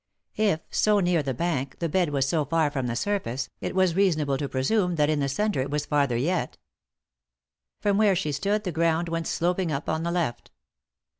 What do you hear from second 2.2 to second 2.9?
so far from